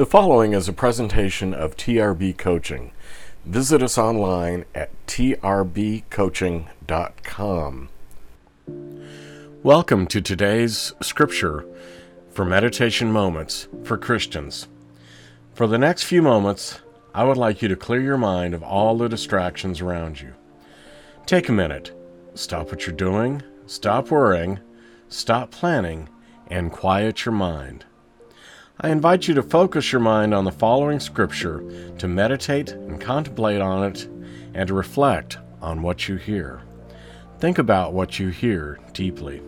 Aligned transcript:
The 0.00 0.06
following 0.06 0.54
is 0.54 0.66
a 0.66 0.72
presentation 0.72 1.52
of 1.52 1.76
TRB 1.76 2.38
Coaching. 2.38 2.92
Visit 3.44 3.82
us 3.82 3.98
online 3.98 4.64
at 4.74 4.88
trbcoaching.com. 5.06 7.88
Welcome 9.62 10.06
to 10.06 10.22
today's 10.22 10.94
scripture 11.02 11.66
for 12.30 12.46
meditation 12.46 13.12
moments 13.12 13.68
for 13.84 13.98
Christians. 13.98 14.68
For 15.52 15.66
the 15.66 15.76
next 15.76 16.04
few 16.04 16.22
moments, 16.22 16.80
I 17.14 17.24
would 17.24 17.36
like 17.36 17.60
you 17.60 17.68
to 17.68 17.76
clear 17.76 18.00
your 18.00 18.16
mind 18.16 18.54
of 18.54 18.62
all 18.62 18.96
the 18.96 19.06
distractions 19.06 19.82
around 19.82 20.18
you. 20.18 20.32
Take 21.26 21.50
a 21.50 21.52
minute, 21.52 21.92
stop 22.34 22.70
what 22.70 22.86
you're 22.86 22.96
doing, 22.96 23.42
stop 23.66 24.10
worrying, 24.10 24.60
stop 25.10 25.50
planning, 25.50 26.08
and 26.46 26.72
quiet 26.72 27.26
your 27.26 27.34
mind. 27.34 27.84
I 28.82 28.88
invite 28.88 29.28
you 29.28 29.34
to 29.34 29.42
focus 29.42 29.92
your 29.92 30.00
mind 30.00 30.32
on 30.32 30.44
the 30.44 30.50
following 30.50 31.00
scripture 31.00 31.62
to 31.98 32.08
meditate 32.08 32.70
and 32.70 32.98
contemplate 32.98 33.60
on 33.60 33.84
it 33.84 34.08
and 34.54 34.66
to 34.68 34.72
reflect 34.72 35.36
on 35.60 35.82
what 35.82 36.08
you 36.08 36.16
hear. 36.16 36.62
Think 37.40 37.58
about 37.58 37.92
what 37.92 38.18
you 38.18 38.30
hear 38.30 38.80
deeply. 38.94 39.42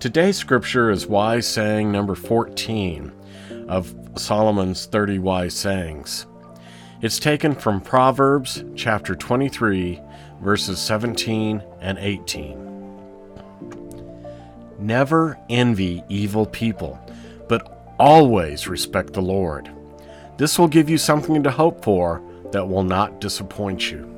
Today's 0.00 0.36
scripture 0.36 0.90
is 0.90 1.06
wise 1.06 1.46
saying 1.46 1.92
number 1.92 2.16
14 2.16 3.12
of 3.68 3.94
Solomon's 4.16 4.86
30 4.86 5.20
wise 5.20 5.54
sayings. 5.54 6.26
It's 7.02 7.20
taken 7.20 7.54
from 7.54 7.80
Proverbs 7.80 8.64
chapter 8.74 9.14
23, 9.14 10.00
verses 10.42 10.80
17 10.80 11.62
and 11.80 11.96
18. 11.96 12.66
Never 14.80 15.38
envy 15.48 16.02
evil 16.08 16.44
people, 16.44 16.98
Always 17.98 18.68
respect 18.68 19.14
the 19.14 19.22
Lord. 19.22 19.70
This 20.36 20.58
will 20.58 20.68
give 20.68 20.90
you 20.90 20.98
something 20.98 21.42
to 21.42 21.50
hope 21.50 21.82
for 21.82 22.22
that 22.52 22.68
will 22.68 22.82
not 22.82 23.20
disappoint 23.20 23.90
you. 23.90 24.12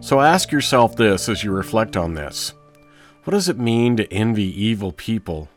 So 0.00 0.20
ask 0.20 0.50
yourself 0.50 0.96
this 0.96 1.28
as 1.28 1.44
you 1.44 1.50
reflect 1.50 1.96
on 1.96 2.14
this 2.14 2.54
What 3.24 3.32
does 3.32 3.48
it 3.48 3.58
mean 3.58 3.96
to 3.96 4.12
envy 4.12 4.44
evil 4.44 4.92
people 4.92 5.48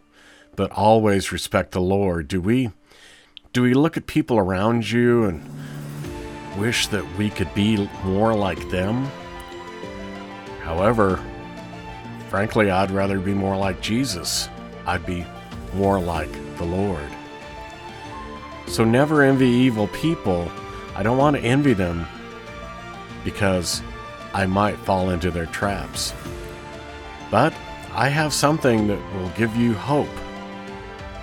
but 0.55 0.71
always 0.71 1.31
respect 1.31 1.71
the 1.71 1.81
Lord? 1.81 2.27
Do 2.27 2.41
we, 2.41 2.71
do 3.53 3.61
we 3.61 3.73
look 3.73 3.97
at 3.97 4.07
people 4.07 4.37
around 4.37 4.89
you 4.89 5.25
and 5.25 5.43
wish 6.57 6.87
that 6.87 7.17
we 7.17 7.29
could 7.29 7.53
be 7.53 7.89
more 8.03 8.35
like 8.35 8.69
them? 8.69 9.09
However, 10.61 11.23
frankly, 12.29 12.69
I'd 12.69 12.91
rather 12.91 13.19
be 13.19 13.33
more 13.33 13.57
like 13.57 13.81
Jesus. 13.81 14.49
I'd 14.85 15.05
be 15.05 15.25
more 15.73 15.99
like 15.99 16.31
the 16.57 16.65
Lord. 16.65 17.09
So 18.67 18.83
never 18.83 19.23
envy 19.23 19.47
evil 19.47 19.87
people. 19.89 20.51
I 20.95 21.03
don't 21.03 21.17
want 21.17 21.35
to 21.35 21.41
envy 21.41 21.73
them 21.73 22.07
because 23.23 23.81
I 24.33 24.45
might 24.45 24.77
fall 24.79 25.09
into 25.09 25.31
their 25.31 25.45
traps. 25.47 26.13
But 27.29 27.53
I 27.93 28.09
have 28.09 28.33
something 28.33 28.87
that 28.87 29.13
will 29.15 29.29
give 29.29 29.55
you 29.55 29.73
hope 29.73 30.09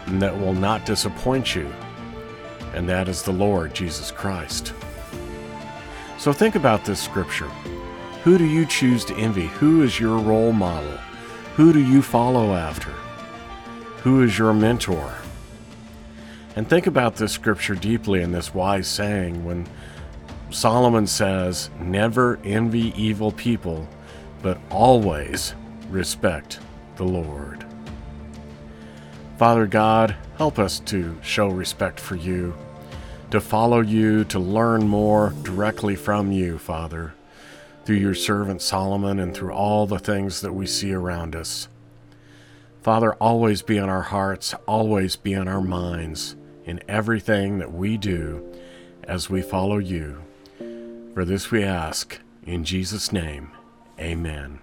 and 0.07 0.21
that 0.23 0.39
will 0.39 0.55
not 0.55 0.87
disappoint 0.87 1.55
you, 1.55 1.73
and 2.75 2.89
that 2.89 3.09
is 3.09 3.23
the 3.23 3.33
Lord 3.33 3.75
Jesus 3.75 4.11
Christ. 4.11 4.73
So 6.19 6.33
think 6.33 6.55
about 6.55 6.85
this 6.85 7.01
scripture. 7.01 7.49
Who 8.25 8.37
do 8.37 8.45
you 8.45 8.67
choose 8.67 9.05
to 9.07 9.17
envy? 9.17 9.47
Who 9.47 9.83
is 9.83 9.99
your 9.99 10.19
role 10.19 10.53
model? 10.53 10.97
Who 11.57 11.73
do 11.73 11.81
you 11.81 12.03
follow 12.03 12.55
after? 12.55 12.93
Who 14.03 14.23
is 14.23 14.39
your 14.39 14.55
mentor? 14.55 15.15
And 16.57 16.67
think 16.67 16.87
about 16.87 17.17
this 17.17 17.33
scripture 17.33 17.75
deeply 17.75 18.23
in 18.23 18.33
this 18.33 18.55
wise 18.55 18.89
saying 18.89 19.45
when 19.45 19.67
Solomon 20.51 21.07
says, 21.07 21.69
Never 21.79 22.39
envy 22.43 22.95
evil 22.97 23.31
people, 23.31 23.87
but 24.41 24.59
always 24.71 25.55
respect 25.91 26.61
the 26.97 27.05
Lord. 27.05 27.67
Father 29.37 29.67
God, 29.67 30.17
help 30.39 30.59
us 30.59 30.81
to 30.81 31.19
show 31.23 31.49
respect 31.49 32.01
for 32.01 32.17
you, 32.17 32.55
to 33.31 33.39
follow 33.39 33.83
you, 33.83 34.25
to 34.25 34.39
learn 34.39 34.89
more 34.89 35.35
directly 35.43 35.95
from 35.95 36.33
you, 36.33 36.57
Father, 36.57 37.13
through 37.85 37.97
your 37.97 38.15
servant 38.15 38.63
Solomon 38.63 39.19
and 39.19 39.35
through 39.35 39.53
all 39.53 39.87
the 39.87 39.99
things 39.99 40.41
that 40.41 40.55
we 40.55 40.67
see 40.67 40.95
around 40.95 41.37
us. 41.37 41.69
Father, 42.83 43.13
always 43.15 43.61
be 43.61 43.79
on 43.79 43.91
our 43.91 44.03
hearts, 44.03 44.55
always 44.67 45.15
be 45.17 45.35
on 45.35 45.49
our 45.49 45.61
minds 45.61 46.35
in 46.65 46.81
everything 46.89 47.59
that 47.59 47.73
we 47.73 47.99
do 47.99 48.43
as 49.05 49.29
we 49.29 49.43
follow 49.43 49.77
you. 49.79 50.23
For 51.13 51.25
this 51.25 51.51
we 51.51 51.63
ask, 51.63 52.19
in 52.45 52.65
Jesus' 52.65 53.13
name, 53.13 53.51
amen. 53.99 54.61